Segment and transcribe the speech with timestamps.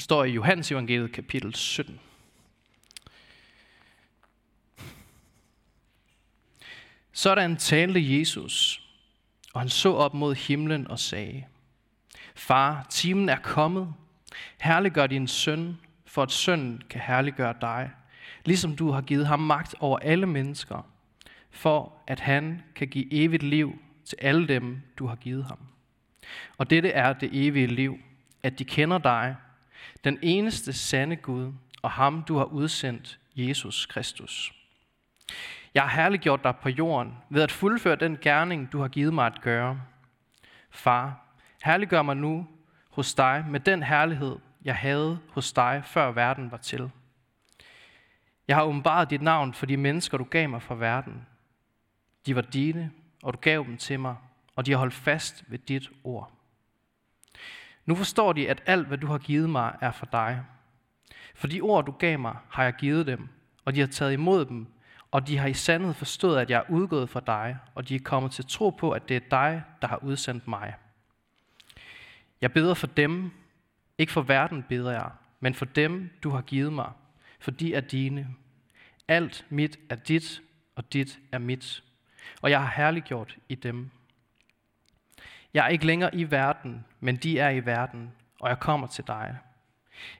[0.00, 2.00] Den står i Johannes evangeliet kapitel 17.
[7.12, 8.82] Sådan talte Jesus,
[9.54, 11.44] og han så op mod himlen og sagde,
[12.34, 13.94] Far, timen er kommet.
[14.60, 17.90] Herliggør din søn, for at sønnen kan herliggøre dig,
[18.44, 20.90] ligesom du har givet ham magt over alle mennesker,
[21.50, 25.58] for at han kan give evigt liv til alle dem, du har givet ham.
[26.58, 27.98] Og dette er det evige liv,
[28.42, 29.36] at de kender dig,
[30.04, 34.54] den eneste sande Gud, og ham du har udsendt, Jesus Kristus.
[35.74, 39.26] Jeg har herliggjort dig på jorden ved at fuldføre den gerning, du har givet mig
[39.26, 39.80] at gøre.
[40.70, 41.20] Far,
[41.62, 42.48] herliggør mig nu
[42.90, 46.90] hos dig med den herlighed, jeg havde hos dig, før verden var til.
[48.48, 51.26] Jeg har åbenbaret dit navn for de mennesker, du gav mig fra verden.
[52.26, 52.90] De var dine,
[53.22, 54.16] og du gav dem til mig,
[54.56, 56.39] og de har holdt fast ved dit ord.
[57.86, 60.44] Nu forstår de, at alt, hvad du har givet mig, er for dig.
[61.34, 63.28] For de ord, du gav mig, har jeg givet dem,
[63.64, 64.66] og de har taget imod dem,
[65.10, 68.00] og de har i sandhed forstået, at jeg er udgået fra dig, og de er
[68.00, 70.74] kommet til tro på, at det er dig, der har udsendt mig.
[72.40, 73.30] Jeg beder for dem,
[73.98, 76.92] ikke for verden beder jeg, men for dem, du har givet mig,
[77.40, 78.28] for de er dine.
[79.08, 80.42] Alt mit er dit,
[80.74, 81.82] og dit er mit.
[82.42, 83.90] Og jeg har herliggjort i dem.
[85.54, 89.06] Jeg er ikke længere i verden, men de er i verden, og jeg kommer til
[89.06, 89.38] dig.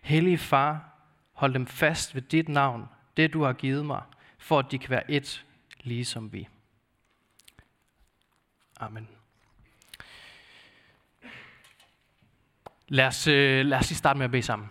[0.03, 0.91] Hellige far,
[1.33, 4.03] hold dem fast ved dit navn, det du har givet mig,
[4.39, 5.45] for at de kan være et,
[5.81, 6.49] ligesom vi.
[8.81, 9.09] Amen.
[12.89, 14.69] Lad os, øh, lad os lige starte med at bede sammen.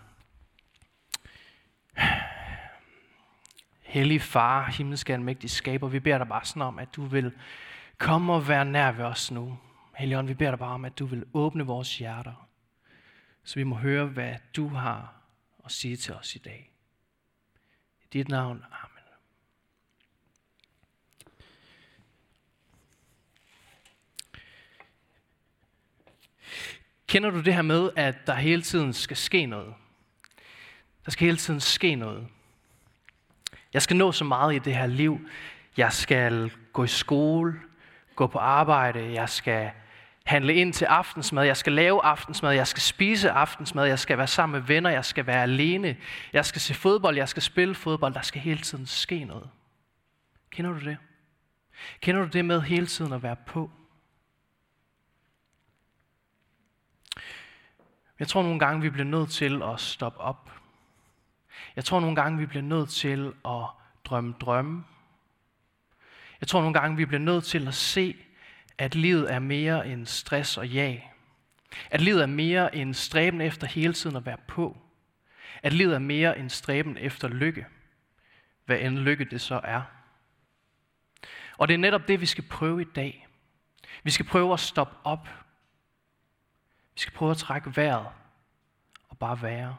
[3.81, 7.33] Hellige far, himmelske almægtige skaber, vi beder dig bare sådan om, at du vil
[7.97, 9.57] komme og være nær ved os nu.
[9.99, 12.49] Helligånd, vi beder dig bare om, at du vil åbne vores hjerter,
[13.43, 15.13] så vi må høre, hvad du har
[15.65, 16.71] at sige til os i dag.
[18.03, 19.03] I dit navn, amen.
[27.07, 29.73] Kender du det her med, at der hele tiden skal ske noget?
[31.05, 32.27] Der skal hele tiden ske noget.
[33.73, 35.19] Jeg skal nå så meget i det her liv.
[35.77, 37.61] Jeg skal gå i skole,
[38.15, 39.71] gå på arbejde, jeg skal
[40.29, 44.27] handle ind til aftensmad, jeg skal lave aftensmad, jeg skal spise aftensmad, jeg skal være
[44.27, 45.97] sammen med venner, jeg skal være alene,
[46.33, 49.49] jeg skal se fodbold, jeg skal spille fodbold, der skal hele tiden ske noget.
[50.51, 50.97] Kender du det?
[52.01, 53.71] Kender du det med hele tiden at være på?
[58.19, 60.51] Jeg tror nogle gange, vi bliver nødt til at stoppe op.
[61.75, 63.65] Jeg tror nogle gange, vi bliver nødt til at
[64.05, 64.83] drømme drømme.
[66.41, 68.15] Jeg tror nogle gange, vi bliver nødt til at se,
[68.79, 71.11] at livet er mere end stress og jag.
[71.91, 74.77] At livet er mere end stræben efter hele tiden at være på.
[75.63, 77.65] At livet er mere end stræben efter lykke.
[78.65, 79.81] Hvad end lykke det så er.
[81.57, 83.27] Og det er netop det, vi skal prøve i dag.
[84.03, 85.27] Vi skal prøve at stoppe op
[86.99, 88.07] vi skal prøve at trække vejret
[89.09, 89.77] og bare være.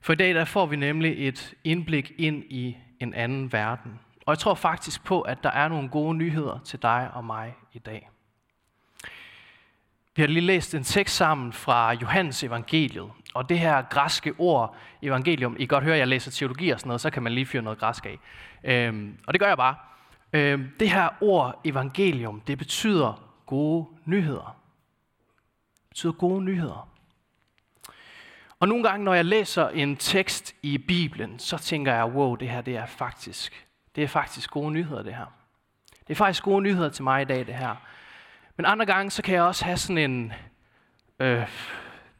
[0.00, 4.00] For i dag der får vi nemlig et indblik ind i en anden verden.
[4.26, 7.54] Og jeg tror faktisk på, at der er nogle gode nyheder til dig og mig
[7.72, 8.10] i dag.
[10.16, 13.10] Vi har lige læst en tekst sammen fra Johannes evangeliet.
[13.34, 16.80] Og det her græske ord, evangelium, I kan godt høre, at jeg læser teologi og
[16.80, 18.18] sådan noget, så kan man lige fyre noget græsk af.
[18.64, 19.74] Øhm, og det gør jeg bare.
[20.32, 24.56] Øhm, det her ord, evangelium, det betyder gode nyheder.
[25.82, 26.88] Det betyder gode nyheder.
[28.60, 32.48] Og nogle gange, når jeg læser en tekst i Bibelen, så tænker jeg, wow, det
[32.48, 33.66] her det er faktisk,
[33.96, 35.26] det er faktisk gode nyheder, det her.
[36.06, 37.76] Det er faktisk gode nyheder til mig i dag, det her.
[38.56, 40.32] Men andre gange, så kan jeg også have sådan en,
[41.18, 41.48] øh,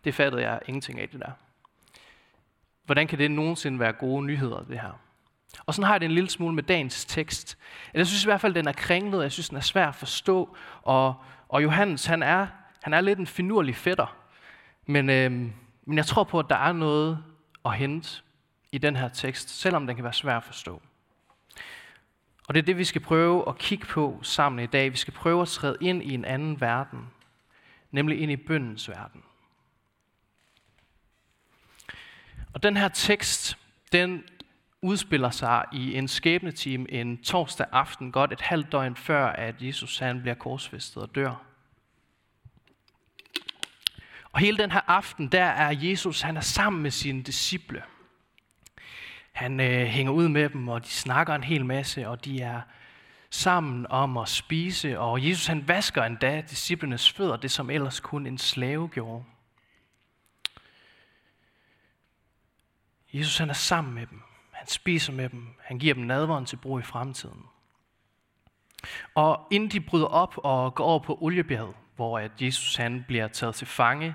[0.05, 1.31] det fattede jeg ingenting af det der.
[2.85, 4.93] Hvordan kan det nogensinde være gode nyheder, det her?
[5.67, 7.59] Og sådan har jeg det en lille smule med dagens tekst.
[7.95, 10.57] Jeg synes i hvert fald, den er kringlet, jeg synes, den er svær at forstå.
[10.83, 11.15] Og,
[11.49, 12.47] og Johannes, han er,
[12.83, 14.17] han er lidt en finurlig fætter.
[14.87, 15.31] Men, øh,
[15.85, 17.25] men jeg tror på, at der er noget
[17.65, 18.23] at hente
[18.73, 20.83] i den her tekst, selvom den kan være svær at forstå.
[22.49, 24.93] Og det er det, vi skal prøve at kigge på sammen i dag.
[24.93, 27.11] Vi skal prøve at træde ind i en anden verden,
[27.91, 29.23] nemlig ind i bøndens verden.
[32.53, 33.59] Og den her tekst,
[33.93, 34.25] den
[34.83, 39.99] udspiller sig i en skæbnetime en torsdag aften, godt et halvt døgn før, at Jesus
[39.99, 41.45] han bliver korsfæstet og dør.
[44.33, 47.83] Og hele den her aften, der er Jesus, han er sammen med sine disciple.
[49.33, 52.61] Han øh, hænger ud med dem, og de snakker en hel masse, og de er
[53.31, 54.99] sammen om at spise.
[54.99, 59.25] Og Jesus han vasker endda disciplenes fødder, det som ellers kun en slave gjorde.
[63.13, 64.23] Jesus han er sammen med dem.
[64.51, 65.47] Han spiser med dem.
[65.61, 67.43] Han giver dem nadveren til brug i fremtiden.
[69.15, 73.29] Og inden de bryder op og går over på oliebjerget, hvor at Jesus han bliver
[73.29, 74.15] taget til fange,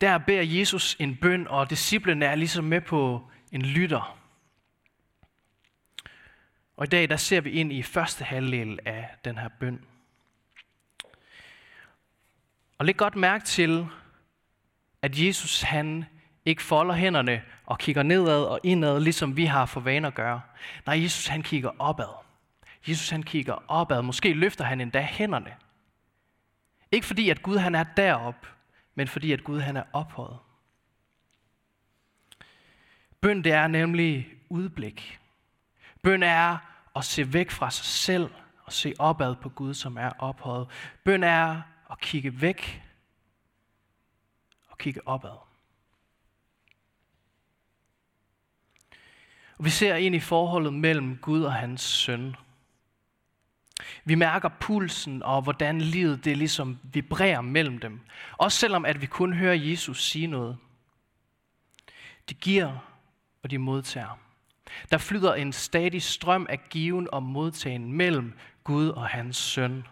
[0.00, 4.18] der beder Jesus en bøn, og disciplene er ligesom med på en lytter.
[6.76, 9.84] Og i dag der ser vi ind i første halvdel af den her bøn.
[12.78, 13.86] Og læg godt mærke til,
[15.02, 16.04] at Jesus han
[16.44, 20.40] ikke folder hænderne og kigger nedad og indad, ligesom vi har for vane at gøre.
[20.86, 22.24] Nej, Jesus han kigger opad.
[22.88, 24.02] Jesus han kigger opad.
[24.02, 25.56] Måske løfter han endda hænderne.
[26.92, 28.46] Ikke fordi, at Gud han er derop,
[28.94, 30.38] men fordi, at Gud han er ophøjet.
[33.20, 35.20] Bøn det er nemlig udblik.
[36.02, 36.58] Bøn er
[36.96, 38.30] at se væk fra sig selv
[38.64, 40.68] og se opad på Gud, som er ophøjet.
[41.04, 42.82] Bøn er at kigge væk
[44.68, 45.36] og kigge opad.
[49.58, 52.36] Og vi ser ind i forholdet mellem Gud og hans søn.
[54.04, 58.00] Vi mærker pulsen og hvordan livet det ligesom vibrerer mellem dem.
[58.36, 60.58] Også selvom at vi kun hører Jesus sige noget.
[62.28, 62.87] Det giver
[63.42, 64.18] og de modtager.
[64.90, 68.32] Der flyder en stadig strøm af given og modtagen mellem
[68.64, 69.84] Gud og hans søn.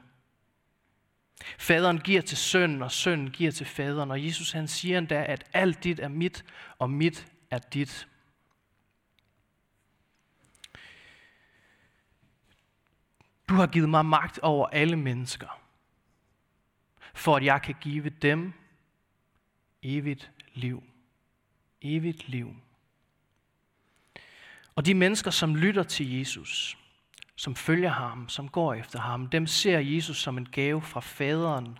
[1.58, 4.10] Faderen giver til sønnen, og sønnen giver til faderen.
[4.10, 6.44] Og Jesus han siger endda, at alt dit er mit,
[6.78, 8.08] og mit er dit.
[13.48, 15.60] Du har givet mig magt over alle mennesker,
[17.14, 18.52] for at jeg kan give dem
[19.82, 20.82] evigt liv.
[21.82, 22.56] Evigt liv.
[24.76, 26.78] Og de mennesker, som lytter til Jesus,
[27.37, 31.78] som følger ham, som går efter ham, dem ser Jesus som en gave fra faderen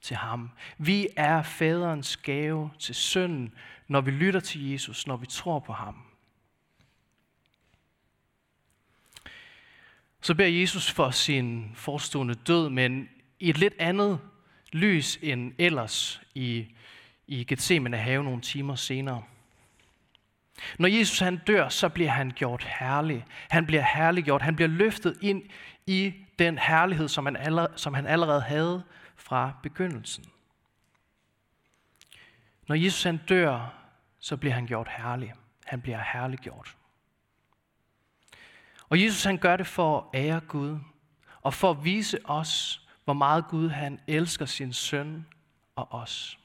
[0.00, 0.50] til ham.
[0.78, 3.54] Vi er faderens gave til sønnen,
[3.88, 6.02] når vi lytter til Jesus, når vi tror på ham.
[10.20, 14.20] Så beder Jesus for sin forestående død, men i et lidt andet
[14.72, 16.66] lys end ellers i,
[17.26, 19.22] i Gethsemane have nogle timer senere.
[20.78, 23.24] Når Jesus han dør, så bliver han gjort herlig.
[23.50, 24.42] Han bliver herliggjort.
[24.42, 25.42] Han bliver løftet ind
[25.86, 28.82] i den herlighed, som han allerede, som han allerede havde
[29.16, 30.24] fra begyndelsen.
[32.68, 33.74] Når Jesus han dør,
[34.18, 35.34] så bliver han gjort herlig.
[35.64, 36.76] Han bliver herliggjort.
[38.88, 40.78] Og Jesus han gør det for at ære Gud,
[41.42, 45.26] og for at vise os, hvor meget Gud han elsker sin søn
[45.76, 46.38] og os.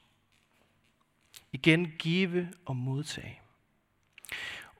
[1.52, 3.40] Igen give og modtage.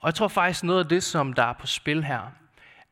[0.00, 2.32] Og jeg tror faktisk noget af det, som der er på spil her,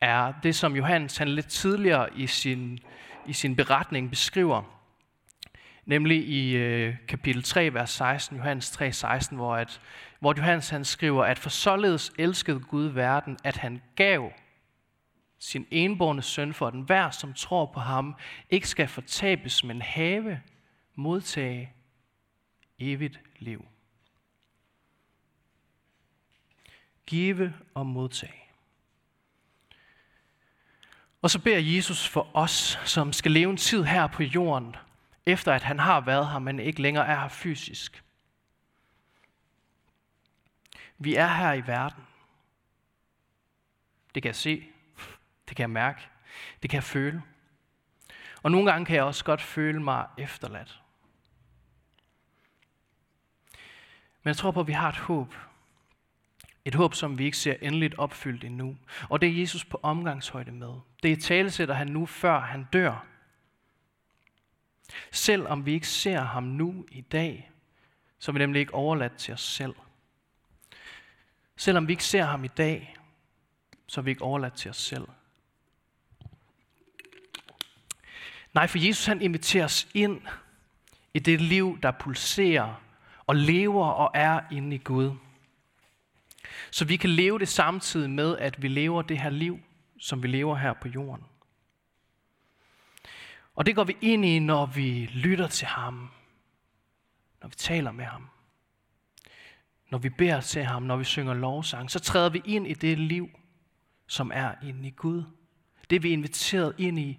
[0.00, 2.78] er det, som Johannes han lidt tidligere i sin,
[3.26, 4.62] i sin beretning beskriver.
[5.86, 9.80] Nemlig i øh, kapitel 3, vers 16, Johannes 3, 16, hvor, at,
[10.20, 14.32] hvor Johannes han skriver, at for således elskede Gud verden, at han gav
[15.38, 18.14] sin enborne søn for den hver, som tror på ham,
[18.50, 20.40] ikke skal fortabes, men have,
[20.94, 21.72] modtage
[22.78, 23.64] evigt liv.
[27.06, 28.44] Give og modtage.
[31.22, 34.76] Og så beder Jesus for os, som skal leve en tid her på jorden,
[35.26, 38.04] efter at han har været her, men ikke længere er her fysisk.
[40.98, 42.04] Vi er her i verden.
[44.14, 44.66] Det kan jeg se.
[45.48, 46.08] Det kan jeg mærke.
[46.62, 47.22] Det kan jeg føle.
[48.42, 50.80] Og nogle gange kan jeg også godt føle mig efterladt.
[54.22, 55.34] Men jeg tror på, at vi har et håb.
[56.64, 58.76] Et håb, som vi ikke ser endeligt opfyldt endnu.
[59.08, 60.74] Og det er Jesus på omgangshøjde med.
[61.02, 63.06] Det er talesætter han nu, før han dør.
[65.10, 67.50] Selv om vi ikke ser ham nu i dag,
[68.18, 69.74] så er vi nemlig ikke overladt til os selv.
[71.56, 72.96] Selvom vi ikke ser ham i dag,
[73.86, 75.08] så er vi ikke overladt til os selv.
[78.54, 80.22] Nej, for Jesus han inviterer os ind
[81.14, 82.82] i det liv, der pulserer
[83.26, 85.12] og lever og er inde i Gud.
[86.70, 89.60] Så vi kan leve det samtidig med, at vi lever det her liv,
[89.98, 91.24] som vi lever her på jorden.
[93.54, 96.10] Og det går vi ind i, når vi lytter til ham,
[97.40, 98.28] når vi taler med ham,
[99.90, 102.98] når vi beder til ham, når vi synger lovsang, så træder vi ind i det
[102.98, 103.30] liv,
[104.06, 105.24] som er inde i Gud.
[105.90, 107.18] Det er vi inviteret ind i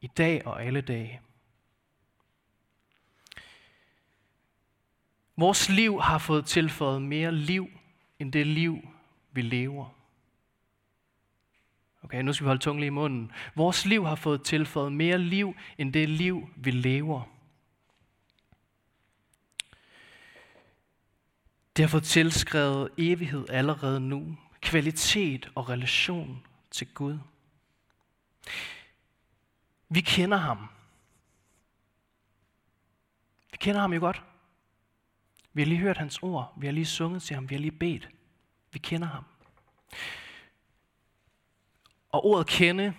[0.00, 1.20] i dag og alle dage.
[5.36, 7.68] Vores liv har fået tilføjet mere liv,
[8.18, 8.88] end det liv,
[9.32, 9.88] vi lever.
[12.02, 13.32] Okay, nu skal vi holde tungen lige i munden.
[13.54, 17.22] Vores liv har fået tilføjet mere liv, end det liv, vi lever.
[21.76, 24.36] Det har fået tilskrevet evighed allerede nu.
[24.60, 27.18] Kvalitet og relation til Gud.
[29.88, 30.68] Vi kender ham.
[33.50, 34.22] Vi kender ham jo godt.
[35.54, 36.52] Vi har lige hørt hans ord.
[36.56, 37.50] Vi har lige sunget til ham.
[37.50, 38.08] Vi har lige bedt.
[38.72, 39.24] Vi kender ham.
[42.12, 42.94] Og ordet kende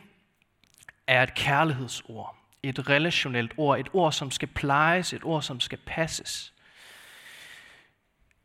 [1.07, 2.37] er et kærlighedsord.
[2.63, 3.79] Et relationelt ord.
[3.79, 5.13] Et ord, som skal plejes.
[5.13, 6.53] Et ord, som skal passes.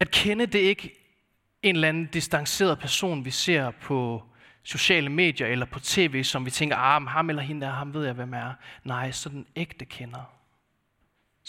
[0.00, 0.96] At kende, det er ikke
[1.62, 4.22] en eller anden distanceret person, vi ser på
[4.62, 8.04] sociale medier eller på tv, som vi tænker, ah, ham eller hende der, ham ved
[8.04, 8.52] jeg, hvem er.
[8.84, 10.39] Nej, så den ægte kender.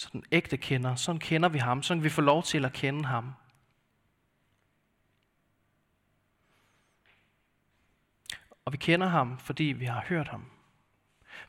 [0.01, 0.95] Så den ægte kender.
[0.95, 1.83] Sådan kender vi ham.
[1.83, 3.33] Sådan vi får lov til at kende ham.
[8.65, 10.45] Og vi kender ham, fordi vi har hørt ham.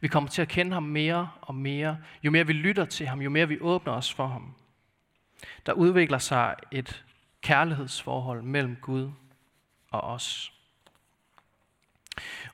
[0.01, 1.99] Vi kommer til at kende ham mere og mere.
[2.23, 4.55] Jo mere vi lytter til ham, jo mere vi åbner os for ham.
[5.67, 7.05] Der udvikler sig et
[7.41, 9.13] kærlighedsforhold mellem Gud
[9.91, 10.53] og os.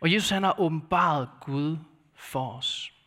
[0.01, 1.79] Og Jesus han har åbenbaret Gud
[2.15, 2.98] for os.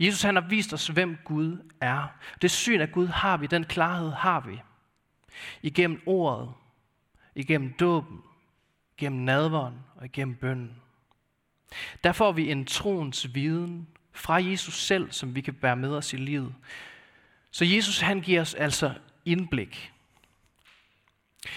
[0.00, 2.06] Jesus han har vist os, hvem Gud er.
[2.42, 4.60] Det syn af Gud har vi, den klarhed har vi.
[5.62, 6.52] Igennem ordet,
[7.34, 8.22] igennem dåben,
[8.96, 10.76] gennem nadveren og igennem bønnen.
[12.04, 16.12] Der får vi en troens viden fra Jesus selv, som vi kan bære med os
[16.12, 16.54] i livet.
[17.50, 19.92] Så Jesus han giver os altså indblik.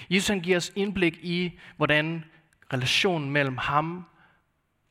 [0.09, 2.25] Jesus han giver os indblik i, hvordan
[2.73, 4.05] relationen mellem ham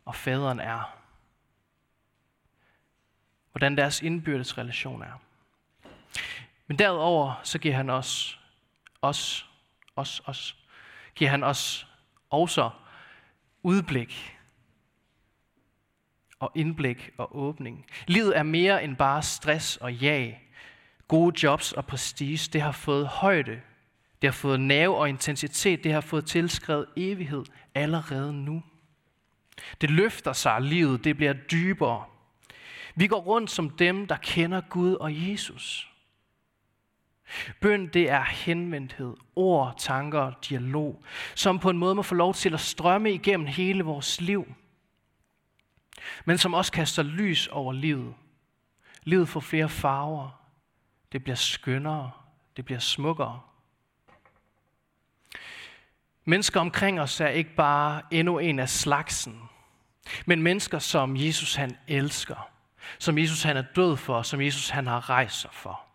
[0.04, 0.98] og faderen er.
[3.56, 5.20] Hvordan deres indbyrdes relation er.
[6.66, 8.40] Men derudover så giver han os,
[9.02, 9.50] os,
[9.96, 10.56] os, os,
[11.14, 11.86] giver han os
[12.30, 12.70] også
[13.62, 14.36] udblik
[16.38, 17.86] og indblik og åbning.
[18.06, 20.42] Livet er mere end bare stress og jag.
[21.08, 23.60] Gode jobs og prestige, det har fået højde.
[24.22, 25.84] Det har fået nerve og intensitet.
[25.84, 27.44] Det har fået tilskrevet evighed
[27.74, 28.62] allerede nu.
[29.80, 31.04] Det løfter sig livet.
[31.04, 32.04] Det bliver dybere.
[32.96, 35.90] Vi går rundt som dem, der kender Gud og Jesus.
[37.60, 42.54] Bøn, det er henvendthed, ord, tanker, dialog, som på en måde må få lov til
[42.54, 44.46] at strømme igennem hele vores liv–
[46.24, 48.14] men som også kaster lys over livet.
[49.02, 50.42] Livet får flere farver.
[51.12, 52.10] Det bliver skønnere.
[52.56, 53.40] Det bliver smukkere.
[56.24, 59.42] Mennesker omkring os er ikke bare endnu en af slagsen,
[60.26, 62.50] men mennesker, som Jesus han elsker,
[62.98, 65.86] som Jesus han er død for, som Jesus han har rejst sig for.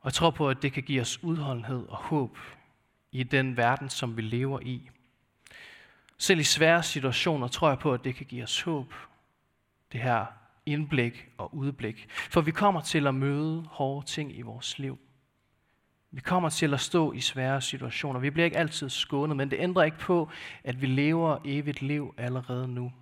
[0.00, 2.38] Og jeg tror på, at det kan give os udholdenhed og håb
[3.12, 4.90] i den verden, som vi lever i.
[6.18, 8.94] Selv i svære situationer tror jeg på, at det kan give os håb.
[9.92, 10.26] Det her
[10.66, 12.06] indblik og udblik.
[12.10, 14.98] For vi kommer til at møde hårde ting i vores liv.
[16.10, 18.20] Vi kommer til at stå i svære situationer.
[18.20, 20.30] Vi bliver ikke altid skånet, men det ændrer ikke på,
[20.64, 22.92] at vi lever evigt liv allerede nu.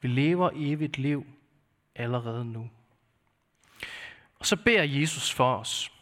[0.00, 1.26] Vi lever evigt liv
[1.94, 2.70] allerede nu.
[4.38, 5.92] Og så beder Jesus for os.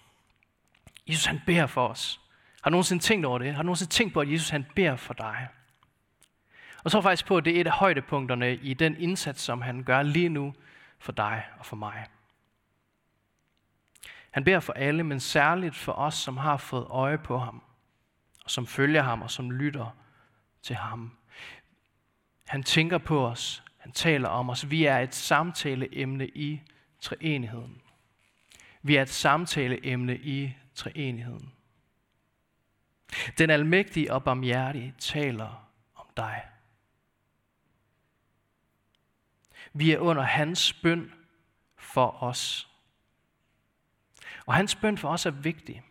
[1.07, 2.21] Jesus han beder for os.
[2.63, 3.55] Har du nogensinde tænkt over det?
[3.55, 5.49] Har du nogensinde tænkt på, at Jesus han beder for dig?
[6.85, 9.83] Og så faktisk på, at det er et af højdepunkterne i den indsats, som han
[9.83, 10.55] gør lige nu
[10.99, 12.07] for dig og for mig.
[14.37, 17.63] Han beder for alle, men særligt for os, som har fået øje på ham,
[18.45, 19.97] og som følger ham og som lytter
[20.63, 21.19] til ham.
[22.47, 24.71] Han tænker på os, han taler om os.
[24.71, 26.63] Vi er et samtaleemne i
[27.01, 27.83] treenigheden.
[28.83, 31.53] Vi er et samtaleemne i treenigheden.
[33.39, 36.43] Den almægtige og barmhjertige taler om dig.
[39.73, 41.13] Vi er under hans bøn
[41.77, 42.69] for os.
[44.47, 45.83] Og hans bøn for os er vigtig.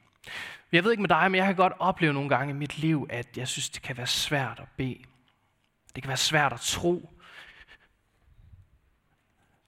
[0.72, 3.08] Jeg ved ikke med dig, men jeg kan godt opleve nogle gange i mit liv,
[3.10, 5.04] at jeg synes, det kan være svært at bede.
[5.96, 7.10] Det kan være svært at tro.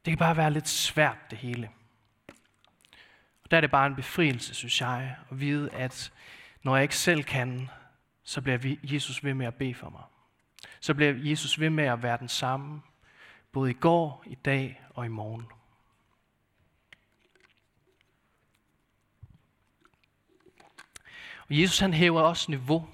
[0.06, 1.70] Det kan bare være lidt svært det hele.
[3.44, 6.14] Og der er det bare en befrielse, synes jeg, at vide, at
[6.64, 7.70] når jeg ikke selv kan,
[8.24, 10.04] så bliver Jesus ved med at bede for mig.
[10.80, 12.82] Så bliver Jesus ved med at være den samme,
[13.52, 15.46] både i går, i dag og i morgen.
[21.50, 22.88] Og Jesus han hæver også niveau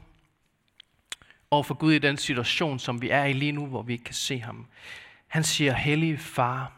[1.52, 4.04] over for Gud i den situation, som vi er i lige nu, hvor vi ikke
[4.04, 4.68] kan se ham.
[5.28, 6.72] Han siger, hellige far.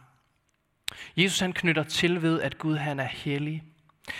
[1.17, 3.63] Jesus han knytter til ved, at Gud han er hellig.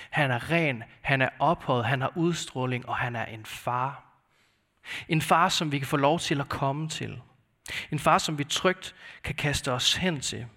[0.10, 4.04] Han er ren, han er ophøjet, han har udstråling, og han er en far.
[5.08, 7.22] En far, som vi kan få lov til at komme til.
[7.92, 10.48] En far, som vi trygt kan kaste os hen til.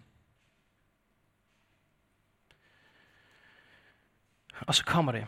[4.61, 5.27] Og så kommer det.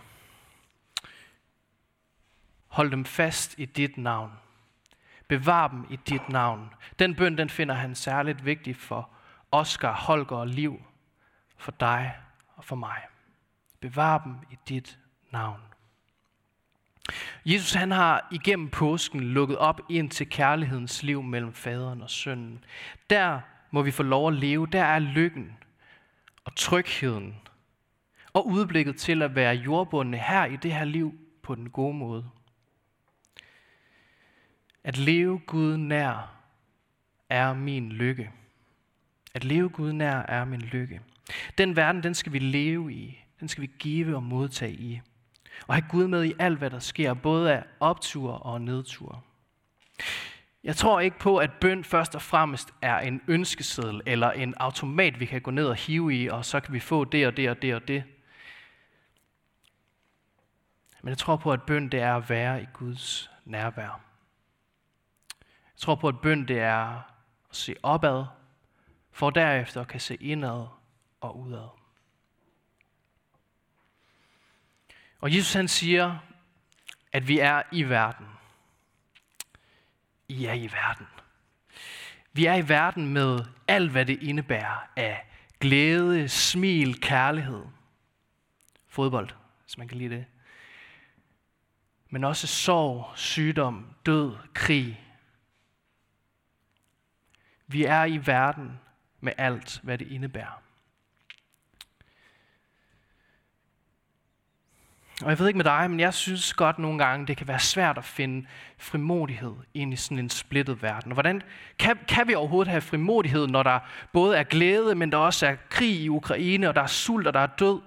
[2.71, 4.33] Hold dem fast i dit navn.
[5.29, 6.71] Bevar dem i dit navn.
[6.99, 9.11] Den bøn, den finder han særligt vigtig for
[9.51, 10.83] Oscar, Holger og Liv,
[11.57, 12.17] for dig
[12.57, 12.99] og for mig.
[13.81, 14.99] Bevar dem i dit
[15.31, 15.61] navn.
[17.45, 22.65] Jesus han har igennem påsken lukket op ind til kærlighedens liv mellem faderen og sønnen.
[23.11, 24.67] Der må vi få lov at leve.
[24.67, 25.57] Der er lykken
[26.45, 27.37] og trygheden
[28.33, 32.31] og udblikket til at være jordbundne her i det her liv på den gode måde.
[34.85, 36.35] At leve Gud nær
[37.29, 38.31] er min lykke.
[39.35, 41.01] At leve Gud nær er min lykke.
[41.59, 43.25] Den verden, den skal vi leve i.
[43.41, 45.01] Den skal vi give og modtage i.
[45.67, 49.25] Og have Gud med i alt, hvad der sker, både af optur og nedtur.
[50.65, 55.21] Jeg tror ikke på, at bøn først og fremmest er en ønskeseddel eller en automat,
[55.21, 57.51] vi kan gå ned og hive i, og så kan vi få det og det
[57.51, 58.05] og det og det.
[61.03, 64.10] Men jeg tror på, at bøn det er at være i Guds nærvær.
[65.81, 67.03] Jeg tror på, at bøn det er
[67.51, 68.25] at se opad,
[69.11, 70.67] for derefter kan se indad
[71.21, 71.69] og udad.
[75.21, 76.19] Og Jesus han siger,
[77.13, 78.27] at vi er i verden.
[80.29, 81.07] I er i verden.
[82.33, 85.27] Vi er i verden med alt, hvad det indebærer af
[85.61, 87.65] glæde, smil, kærlighed.
[88.89, 89.31] Fodbold,
[89.65, 90.27] hvis man kan lide det.
[92.09, 95.10] Men også sorg, sygdom, død, krig.
[97.73, 98.81] Vi er i verden
[99.21, 100.63] med alt, hvad det indebærer.
[105.23, 107.61] Og jeg ved ikke med dig, men jeg synes godt nogle gange, det kan være
[107.61, 108.47] svært at finde
[108.79, 111.13] frimodighed ind i sådan en splittet verden.
[111.13, 111.43] Og hvordan
[111.79, 113.81] kan, kan vi overhovedet have frimodighed, når der
[114.13, 117.35] både er glæde, men der også er krig i Ukraine, og der er sult, og
[117.35, 117.81] der er død?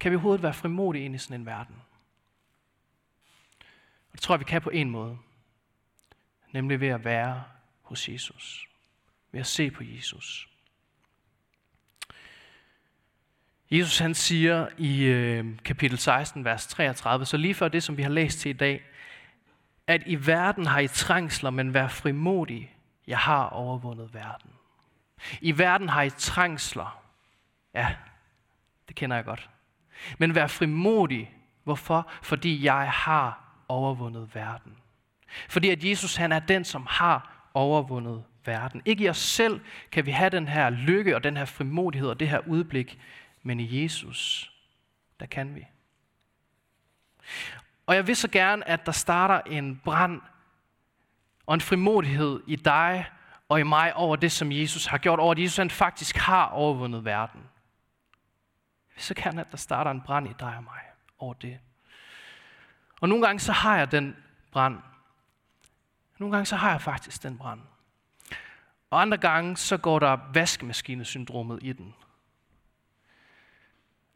[0.00, 1.74] Kan vi overhovedet være frimodige ind i sådan en verden?
[4.08, 5.18] Og det tror jeg, vi kan på en måde.
[6.52, 7.44] Nemlig ved at være
[7.82, 8.67] hos Jesus.
[9.32, 10.48] Ved at se på Jesus.
[13.70, 18.02] Jesus han siger i øh, kapitel 16, vers 33, så lige før det, som vi
[18.02, 18.84] har læst til i dag,
[19.86, 22.74] at i verden har I trængsler, men vær frimodig,
[23.06, 24.50] jeg har overvundet verden.
[25.40, 27.02] I verden har I trængsler.
[27.74, 27.94] Ja,
[28.88, 29.50] det kender jeg godt.
[30.18, 31.34] Men vær frimodig.
[31.64, 32.10] Hvorfor?
[32.22, 34.76] Fordi jeg har overvundet verden.
[35.48, 38.82] Fordi at Jesus han er den, som har overvundet verden.
[38.84, 39.60] Ikke i os selv
[39.92, 42.98] kan vi have den her lykke og den her frimodighed og det her udblik,
[43.42, 44.52] men i Jesus,
[45.20, 45.66] der kan vi.
[47.86, 50.20] Og jeg vil så gerne, at der starter en brand
[51.46, 53.06] og en frimodighed i dig
[53.48, 56.46] og i mig over det, som Jesus har gjort, over at Jesus han faktisk har
[56.46, 57.40] overvundet verden.
[57.40, 60.80] Jeg vil så gerne, at der starter en brand i dig og mig
[61.18, 61.58] over det.
[63.00, 64.16] Og nogle gange så har jeg den
[64.52, 64.78] brand.
[66.18, 67.60] Nogle gange så har jeg faktisk den brand.
[68.90, 71.94] Og andre gange så går der vaskemaskinesyndromet i den.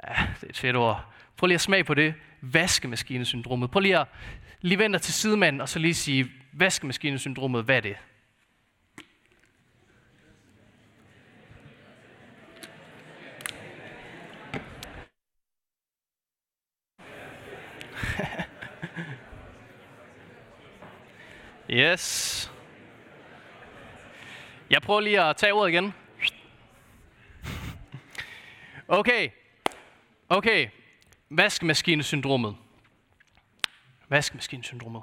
[0.08, 1.12] Ja, det er et fedt ord.
[1.36, 2.14] Prøv lige at smage på det.
[2.40, 3.70] Vaskemaskinesyndromet.
[3.70, 4.06] Prøv lige at
[4.60, 7.96] lige vente til sidemanden, og så lige sige, vaskemaskinesyndromet, hvad er det?
[21.92, 22.41] yes.
[24.72, 25.94] Jeg prøver lige at tage ordet igen.
[28.88, 29.30] Okay,
[30.32, 30.68] Okay,
[31.30, 32.56] vaskemaskinesyndromet.
[34.08, 35.02] Vaskemaskinesyndromet.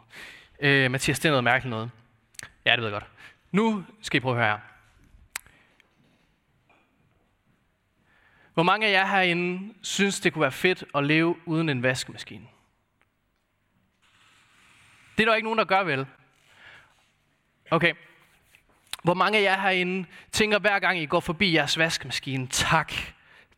[0.59, 1.91] Øh, Mathias, det er noget mærkeligt noget.
[2.65, 3.11] Ja, det ved jeg godt.
[3.51, 4.59] Nu skal I prøve at høre her.
[8.53, 12.47] Hvor mange af jer herinde synes, det kunne være fedt at leve uden en vaskemaskine?
[15.17, 16.05] Det er der ikke nogen, der gør vel.
[17.71, 17.93] Okay.
[19.03, 22.93] Hvor mange af jer herinde tænker hver gang I går forbi jeres vaskemaskine, tak,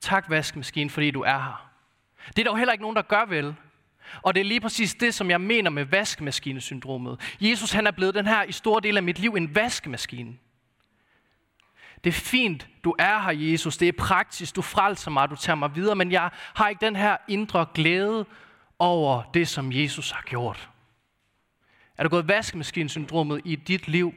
[0.01, 1.71] Tak vaskemaskine, fordi du er her.
[2.27, 3.55] Det er dog heller ikke nogen, der gør vel.
[4.21, 7.37] Og det er lige præcis det, som jeg mener med vaskemaskinesyndromet.
[7.41, 10.33] Jesus han er blevet den her i store del af mit liv en vaskemaskine.
[12.03, 13.77] Det er fint, du er her, Jesus.
[13.77, 16.95] Det er praktisk, du frelser mig, du tager mig videre, men jeg har ikke den
[16.95, 18.25] her indre glæde
[18.79, 20.69] over det, som Jesus har gjort.
[21.97, 24.13] Er du gået vaskemaskinesyndromet i dit liv?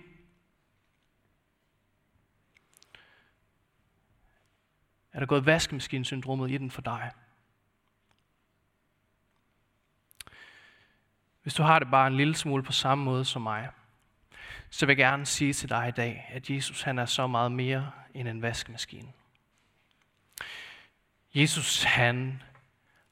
[5.15, 7.11] Er der gået vaskemaskinesyndromet i den for dig?
[11.43, 13.69] Hvis du har det bare en lille smule på samme måde som mig,
[14.71, 17.53] så vil jeg gerne sige til dig i dag, at Jesus han er så meget
[17.53, 19.09] mere end en vaskemaskine.
[21.35, 22.43] Jesus han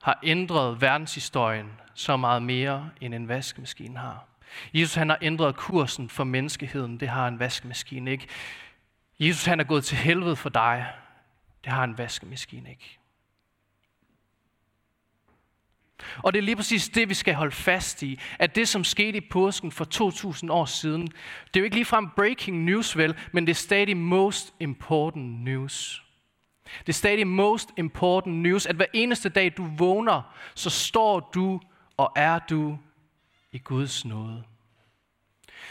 [0.02, 4.26] har ændret verdenshistorien så meget mere, end en vaskemaskine har.
[4.74, 7.00] Jesus han har ændret kursen for menneskeheden.
[7.00, 8.28] Det har en vaskemaskine ikke.
[9.20, 10.92] Jesus han er gået til helvede for dig.
[11.64, 12.98] Det har en vaskemaskine ikke.
[16.16, 18.20] Og det er lige præcis det, vi skal holde fast i.
[18.38, 21.06] At det, som skete i påsken for 2000 år siden,
[21.46, 26.04] det er jo ikke ligefrem breaking news vel, men det er stadig most important news.
[26.80, 31.60] Det er stadig most important news, at hver eneste dag du vågner, så står du
[31.96, 32.78] og er du
[33.52, 34.44] i Guds nåde.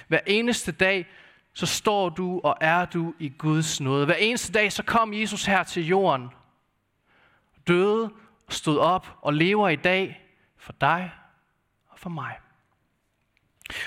[0.08, 1.08] Hver eneste dag,
[1.54, 4.06] så står du og er du i Guds nåde.
[4.06, 6.30] Hver eneste dag, så kom Jesus her til jorden,
[7.68, 8.12] døde
[8.50, 10.22] stod op og lever i dag
[10.58, 11.12] for dig
[11.90, 12.36] og for mig.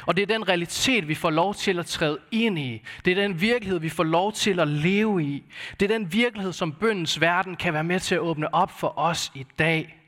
[0.07, 2.83] Og det er den realitet, vi får lov til at træde ind i.
[3.05, 5.45] Det er den virkelighed, vi får lov til at leve i.
[5.81, 8.99] Det er den virkelighed, som bøndens verden kan være med til at åbne op for
[8.99, 10.01] os i dag.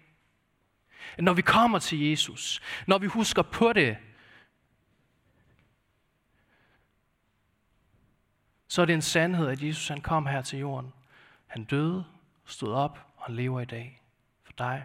[1.19, 3.97] Når vi kommer til Jesus, når vi husker på det,
[8.69, 10.93] så er det en sandhed, at Jesus han kom her til jorden.
[11.47, 12.05] Han døde,
[12.45, 14.03] stod op og han lever i dag
[14.45, 14.85] for dig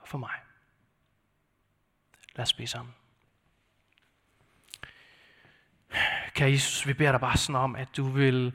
[0.00, 0.34] og for mig.
[2.34, 2.94] Lad os bede sammen.
[6.34, 8.52] Kære Jesus, vi beder dig bare sådan om, at du vil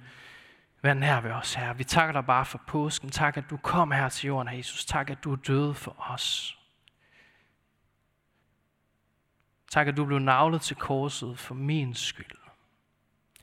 [0.81, 1.73] være nær ved os her.
[1.73, 3.09] Vi takker dig bare for påsken.
[3.09, 4.85] Tak, at du kom her til jorden, her Jesus.
[4.85, 6.57] Tak, at du er døde for os.
[9.71, 12.44] Tak, at du blev navlet til korset for min skyld.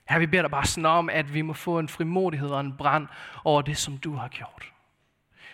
[0.08, 2.76] Her vi beder dig bare sådan om, at vi må få en frimodighed og en
[2.76, 3.08] brand
[3.44, 4.72] over det, som du har gjort.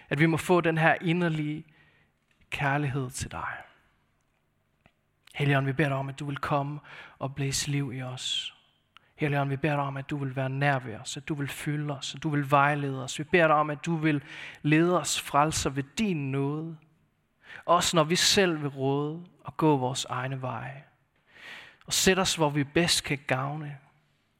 [0.09, 1.65] At vi må få den her inderlige
[2.51, 3.49] kærlighed til dig.
[5.35, 6.81] Helligånd, vi beder dig om, at du vil komme
[7.19, 8.55] og blæse liv i os.
[9.17, 11.49] Helligånd, vi beder dig om, at du vil være nær ved os, at du vil
[11.49, 13.19] fylde os, at du vil vejlede os.
[13.19, 14.23] Vi beder dig om, at du vil
[14.63, 16.77] lede os frelser ved din nåde.
[17.65, 20.85] Også når vi selv vil råde og gå vores egne veje.
[21.87, 23.77] Og sæt os, hvor vi bedst kan gavne.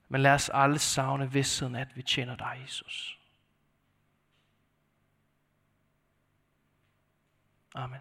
[0.09, 3.19] Men lad os alle savne vidstheden, at vi tjener dig, Jesus.
[7.75, 8.01] Amen.